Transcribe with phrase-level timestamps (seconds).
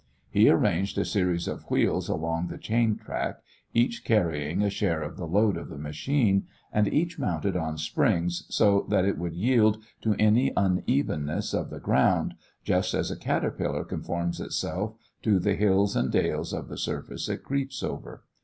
[0.31, 3.35] He arranged a series of wheels along the chain track,
[3.71, 8.47] each carrying a share of the load of the machine, and each mounted on springs
[8.49, 12.33] so that it would yield to any unevenness of the ground,
[12.63, 17.43] just as a caterpillar conforms itself to the hills and dales of the surface it
[17.43, 18.23] creeps over.